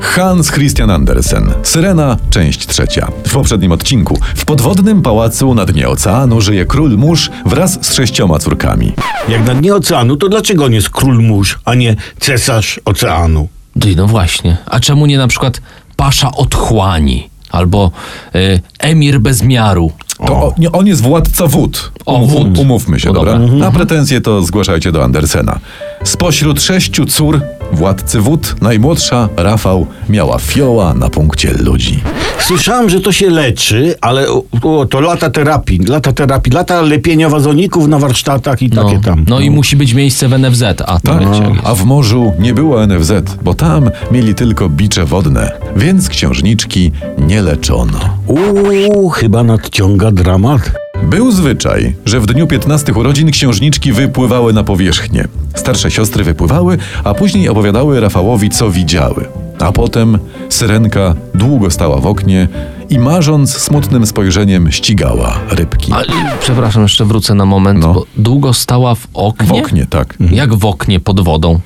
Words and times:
Hans 0.00 0.50
Christian 0.50 0.90
Andersen. 0.90 1.52
Syrena, 1.62 2.16
część 2.30 2.66
trzecia. 2.66 3.08
W 3.26 3.32
poprzednim 3.32 3.72
odcinku 3.72 4.18
w 4.36 4.44
podwodnym 4.44 5.02
pałacu 5.02 5.54
na 5.54 5.64
dnie 5.66 5.88
oceanu 5.88 6.40
żyje 6.40 6.64
król 6.66 6.96
mórz 6.98 7.30
wraz 7.46 7.78
z 7.86 7.94
sześcioma 7.94 8.38
córkami. 8.38 8.92
Jak 9.28 9.46
na 9.46 9.54
dnie 9.54 9.74
oceanu, 9.74 10.16
to 10.16 10.28
dlaczego 10.28 10.64
on 10.64 10.72
jest 10.72 10.90
król 10.90 11.22
mórz, 11.22 11.58
a 11.64 11.74
nie 11.74 11.96
cesarz 12.20 12.80
oceanu? 12.84 13.48
Ty, 13.80 13.96
no 13.96 14.06
właśnie. 14.06 14.56
A 14.66 14.80
czemu 14.80 15.06
nie 15.06 15.18
na 15.18 15.28
przykład 15.28 15.60
pasza 15.96 16.32
otchłani? 16.32 17.28
Albo 17.50 17.90
y, 18.34 18.60
emir 18.78 19.20
bez 19.20 19.42
miaru? 19.42 19.92
To 20.26 20.32
o, 20.34 20.54
nie, 20.58 20.72
on 20.72 20.86
jest 20.86 21.02
władca 21.02 21.46
wód. 21.46 21.92
O, 22.06 22.18
wód. 22.18 22.58
Umówmy 22.58 23.00
się, 23.00 23.08
No 23.08 23.14
dobra? 23.14 23.32
dobra. 23.38 23.54
Na 23.56 23.70
pretensje 23.70 24.20
to 24.20 24.42
zgłaszajcie 24.42 24.92
do 24.92 25.04
Andersena. 25.04 25.58
Spośród 26.04 26.62
sześciu 26.62 27.06
cór 27.06 27.40
władcy 27.72 28.20
wód, 28.20 28.56
najmłodsza, 28.62 29.28
Rafał, 29.36 29.86
miała 30.08 30.38
fioła 30.38 30.94
na 30.94 31.08
punkcie 31.08 31.52
ludzi. 31.52 32.00
Słyszałem, 32.38 32.90
że 32.90 33.00
to 33.00 33.12
się 33.12 33.30
leczy, 33.30 33.94
ale 34.00 34.28
o, 34.30 34.42
o, 34.62 34.86
to 34.86 35.00
lata 35.00 35.30
terapii, 35.30 35.78
lata 35.78 36.12
terapii, 36.12 36.52
lata 36.52 36.80
lepienia 36.82 37.28
wazoników 37.28 37.88
na 37.88 37.98
warsztatach 37.98 38.62
i 38.62 38.68
No, 38.68 38.84
takie 38.84 39.00
tam. 39.00 39.24
no 39.28 39.40
i 39.40 39.50
musi 39.50 39.76
być 39.76 39.94
miejsce 39.94 40.28
w 40.28 40.38
NFZ, 40.38 40.62
a 40.62 41.00
to 41.00 41.12
Tak, 41.12 41.22
a 41.64 41.74
w 41.74 41.84
morzu 41.84 42.32
nie 42.38 42.54
było 42.54 42.86
NFZ, 42.86 43.12
bo 43.42 43.54
tam 43.54 43.90
mieli 44.10 44.34
tylko 44.34 44.68
bicze 44.68 45.04
wodne, 45.04 45.52
więc 45.76 46.08
księżniczki 46.08 46.92
nie 47.18 47.42
leczono. 47.42 47.98
Uuu, 48.26 49.08
chyba 49.10 49.42
nadciąga 49.42 50.10
dramat. 50.10 50.85
Był 51.02 51.32
zwyczaj, 51.32 51.94
że 52.06 52.20
w 52.20 52.26
dniu 52.26 52.46
15 52.46 52.92
urodzin 52.94 53.30
księżniczki 53.30 53.92
wypływały 53.92 54.52
na 54.52 54.64
powierzchnię. 54.64 55.28
Starsze 55.54 55.90
siostry 55.90 56.24
wypływały, 56.24 56.78
a 57.04 57.14
później 57.14 57.48
opowiadały 57.48 58.00
Rafałowi, 58.00 58.50
co 58.50 58.70
widziały. 58.70 59.24
A 59.58 59.72
potem 59.72 60.18
syrenka 60.48 61.14
długo 61.34 61.70
stała 61.70 62.00
w 62.00 62.06
oknie 62.06 62.48
i 62.90 62.98
marząc 62.98 63.56
smutnym 63.56 64.06
spojrzeniem 64.06 64.72
ścigała 64.72 65.38
rybki. 65.50 65.92
A, 65.92 66.02
y, 66.02 66.06
przepraszam, 66.40 66.82
jeszcze 66.82 67.04
wrócę 67.04 67.34
na 67.34 67.44
moment, 67.44 67.80
No. 67.80 67.94
bo 67.94 68.04
długo 68.16 68.52
stała 68.52 68.94
w 68.94 69.06
oknie? 69.14 69.46
W 69.48 69.52
oknie, 69.52 69.86
tak. 69.90 70.14
Jak 70.30 70.54
w 70.54 70.64
oknie 70.64 71.00
pod 71.00 71.20
wodą? 71.20 71.60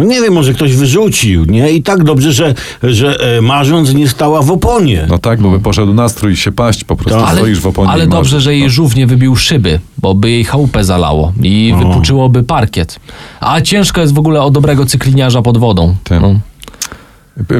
No 0.00 0.06
nie 0.06 0.20
wiem, 0.20 0.32
może 0.32 0.54
ktoś 0.54 0.76
wyrzucił, 0.76 1.44
nie? 1.44 1.70
I 1.72 1.82
tak 1.82 2.04
dobrze, 2.04 2.32
że, 2.32 2.54
że 2.82 3.20
e, 3.38 3.40
marząc 3.40 3.94
nie 3.94 4.08
stała 4.08 4.42
w 4.42 4.50
oponie. 4.50 5.06
No 5.08 5.18
tak, 5.18 5.40
bo 5.40 5.50
by 5.50 5.60
poszedł 5.60 5.94
nastrój 5.94 6.36
się 6.36 6.52
paść, 6.52 6.84
po 6.84 6.96
prostu 6.96 7.20
Tak. 7.20 7.34
stoisz 7.36 7.60
w 7.60 7.66
oponie 7.66 7.90
ale 7.90 8.06
dobrze, 8.06 8.16
marzysz. 8.34 8.42
że 8.42 8.54
jej 8.56 8.70
żółw 8.70 8.96
nie 8.96 9.06
wybił 9.06 9.36
szyby, 9.36 9.80
bo 9.98 10.14
by 10.14 10.30
jej 10.30 10.44
chałupę 10.44 10.84
zalało 10.84 11.32
i 11.42 11.74
wypuczyłoby 11.78 12.42
parkiet. 12.42 13.00
A 13.40 13.60
ciężko 13.60 14.00
jest 14.00 14.14
w 14.14 14.18
ogóle 14.18 14.42
o 14.42 14.50
dobrego 14.50 14.86
cykliniarza 14.86 15.42
pod 15.42 15.58
wodą. 15.58 15.94
Tym. 16.04 16.22
No. 16.22 16.34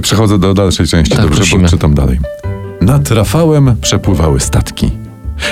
Przechodzę 0.00 0.38
do 0.38 0.54
dalszej 0.54 0.86
części, 0.86 1.14
Tak, 1.16 1.25
dobrze, 1.25 1.36
prosimy. 1.41 1.62
bo 1.62 1.69
czytam 1.69 1.94
dalej. 1.94 2.19
Nad 2.80 3.10
Rafałem 3.10 3.77
przepływały 3.82 4.41
statki. 4.41 4.91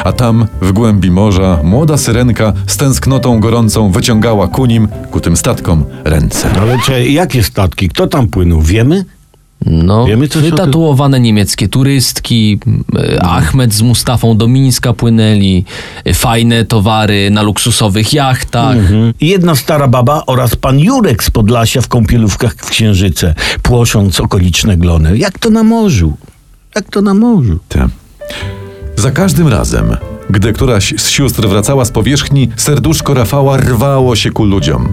A 0.05 0.13
tam, 0.13 0.47
w 0.63 0.73
głębi 0.73 1.11
morza, 1.11 1.59
młoda 1.65 1.97
syrenka 1.97 2.53
z 2.67 2.77
tęsknotą 2.77 3.41
gorącą 3.41 3.91
wyciągała 3.91 4.49
ku 4.49 4.67
nim, 4.67 4.89
ku 5.11 5.21
tym 5.21 5.37
statkom, 5.37 5.85
ręce. 6.05 6.51
Ale 6.61 6.79
czy, 6.87 7.09
jakie 7.09 7.43
statki? 7.43 7.89
Kto 7.89 8.07
tam 8.07 8.29
płynął? 8.29 8.61
Wiemy? 8.63 9.05
No, 9.67 10.07
Wiemy 10.07 10.29
coś 10.29 10.43
wytatuowane 10.43 11.21
niemieckie 11.21 11.69
turystki, 11.69 12.61
y, 12.99 13.21
Ahmed 13.21 13.75
z 13.75 13.83
Mustafą 13.83 14.37
do 14.37 14.49
Mińska 14.49 14.93
płynęli, 14.93 15.65
y, 16.07 16.15
fajne 16.15 16.65
towary 16.65 17.31
na 17.31 17.43
luksusowych 17.43 18.13
jachtach. 18.13 18.77
Mhm. 18.77 19.15
Jedna 19.21 19.55
stara 19.55 19.89
baba 19.89 20.23
oraz 20.27 20.57
pan 20.57 20.81
Jurek 20.81 21.25
z 21.25 21.31
Podlasia 21.31 21.81
w 21.81 21.89
kąpielówkach 21.89 22.55
w 22.55 22.71
Księżyce, 22.71 23.35
płosząc 23.63 24.21
okoliczne 24.21 24.77
glony. 24.77 25.19
Jak 25.19 25.39
to 25.39 25.51
na 25.51 25.63
morzu? 25.63 26.17
Jak 26.77 26.91
to 26.91 27.03
na 27.03 27.15
morzu? 27.15 27.59
Te. 27.69 27.89
Za 28.99 29.11
każdym 29.11 29.49
razem, 29.49 29.97
gdy 30.31 30.53
któraś 30.53 30.95
z 30.97 31.09
sióstr 31.09 31.49
wracała 31.49 31.85
z 31.85 31.91
powierzchni, 31.91 32.51
serduszko 32.57 33.15
Rafała 33.15 33.57
rwało 33.57 34.17
się 34.17 34.31
ku 34.31 34.45
ludziom. 34.45 34.93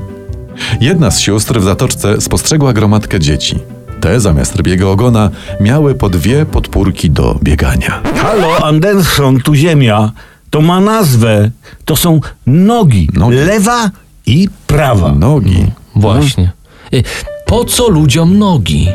Jedna 0.82 1.12
z 1.12 1.20
sióstr 1.20 1.60
w 1.60 1.64
zatoczce 1.64 2.22
spostrzegła 2.22 2.74
gromadkę 2.74 3.20
dzieci. 3.20 3.60
Te, 4.02 4.20
zamiast 4.20 4.56
rybiego 4.56 4.92
ogona, 4.92 5.30
miały 5.62 5.96
po 5.96 6.10
dwie 6.10 6.46
podpórki 6.46 7.10
do 7.10 7.40
biegania. 7.44 8.02
Halo, 8.16 8.66
Anderson, 8.66 9.40
tu 9.40 9.56
ziemia. 9.56 10.12
To 10.50 10.62
ma 10.62 10.80
nazwę. 10.82 11.52
To 11.86 11.96
są 11.96 12.20
nogi. 12.48 13.10
Nogi. 13.14 13.36
Lewa 13.36 13.92
i 14.26 14.50
prawa. 14.68 15.12
Nogi. 15.12 15.66
Właśnie. 15.96 16.52
Y, 16.94 17.04
Po 17.46 17.66
co 17.66 17.90
ludziom 17.90 18.38
nogi? 18.38 18.88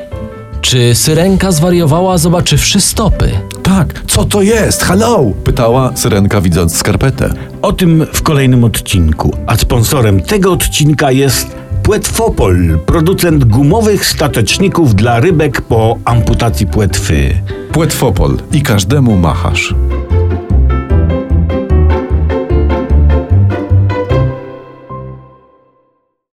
Czy 0.60 0.94
syrenka 0.94 1.52
zwariowała, 1.52 2.18
zobaczywszy 2.18 2.80
stopy? 2.80 3.30
Tak, 3.62 4.02
co 4.06 4.24
to 4.24 4.42
jest? 4.42 4.82
Hello! 4.82 5.32
Pytała 5.44 5.96
syrenka 5.96 6.40
widząc 6.40 6.76
skarpetę. 6.76 7.32
O 7.62 7.72
tym 7.72 8.06
w 8.12 8.22
kolejnym 8.22 8.64
odcinku. 8.64 9.36
A 9.46 9.56
sponsorem 9.56 10.22
tego 10.22 10.52
odcinka 10.52 11.10
jest 11.10 11.60
Płetwopol, 11.82 12.78
producent 12.86 13.44
gumowych 13.44 14.06
stateczników 14.06 14.94
dla 14.94 15.20
rybek 15.20 15.60
po 15.60 15.98
amputacji 16.04 16.66
płetwy. 16.66 17.34
Płetwopol 17.72 18.38
i 18.52 18.62
każdemu 18.62 19.16
machasz. 19.16 19.74